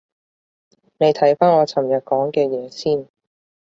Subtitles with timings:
[0.97, 3.07] 你睇返我尋日講嘅嘢先